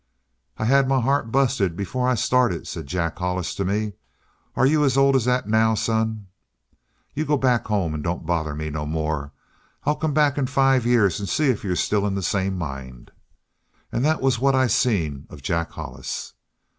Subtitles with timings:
[0.57, 3.93] "I'd had my heart busted before I started,' says Jack Hollis to me.
[4.55, 5.45] 'Are you as old as that,
[5.77, 6.25] son?
[7.13, 9.31] You go back home and don't bother me no more.
[9.83, 13.11] I'll come back in five years and see if you're still in the same mind!'
[13.91, 16.33] "And that was what I seen of Jack Hollis.